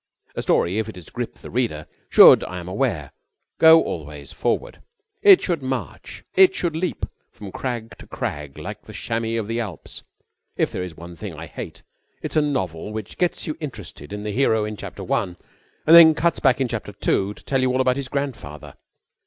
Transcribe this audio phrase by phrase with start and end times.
[0.33, 3.11] A story, if it is to grip the reader, should, I am aware,
[3.59, 4.81] go always forward.
[5.21, 6.23] It should march.
[6.33, 10.01] It should leap from crag to crag like the chamois of the Alps.
[10.57, 11.83] If there is one thing I hate,
[12.23, 15.37] it is a novel which gets you interested in the hero in chapter one
[15.85, 18.73] and then cuts back in chapter two to tell you all about his grandfather.